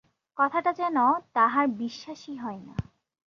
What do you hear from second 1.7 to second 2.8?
বিশ্বাসই হয় না।